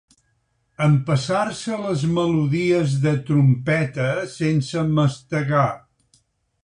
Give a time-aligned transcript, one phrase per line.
[0.85, 5.69] Empassar-se les melodies de trompeta sense mastegar.